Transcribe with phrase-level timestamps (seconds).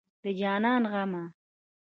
[0.23, 1.23] د جانان غمه